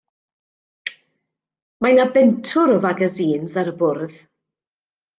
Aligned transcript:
Mae 1.87 1.95
'na 1.99 2.07
bentwr 2.17 2.75
o 2.79 2.81
fagasîns 2.89 3.57
ar 3.65 3.73
y 3.77 3.79
bwrdd. 3.85 4.21